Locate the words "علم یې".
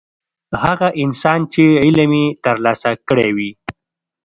1.83-2.25